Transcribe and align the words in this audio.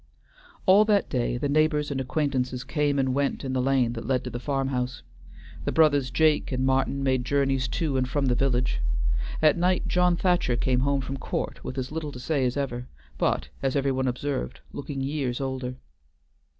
All 0.65 0.83
that 0.85 1.11
day 1.11 1.37
the 1.37 1.47
neighbors 1.47 1.91
and 1.91 2.01
acquaintances 2.01 2.63
came 2.63 2.97
and 2.97 3.13
went 3.13 3.45
in 3.45 3.53
the 3.53 3.61
lane 3.61 3.93
that 3.93 4.07
led 4.07 4.23
to 4.23 4.31
the 4.31 4.39
farm 4.39 4.69
house. 4.69 5.03
The 5.63 5.71
brothers 5.71 6.09
Jake 6.09 6.51
and 6.51 6.65
Martin 6.65 7.03
made 7.03 7.23
journeys 7.23 7.67
to 7.67 7.97
and 7.97 8.09
from 8.09 8.25
the 8.25 8.33
village. 8.33 8.81
At 9.43 9.59
night 9.59 9.87
John 9.87 10.15
Thacher 10.15 10.55
came 10.55 10.79
home 10.79 11.01
from 11.01 11.17
court 11.17 11.63
with 11.63 11.77
as 11.77 11.91
little 11.91 12.11
to 12.13 12.19
say 12.19 12.45
as 12.47 12.57
ever, 12.57 12.87
but, 13.19 13.49
as 13.61 13.75
everybody 13.75 14.07
observed, 14.09 14.61
looking 14.73 15.01
years 15.01 15.39
older. 15.39 15.75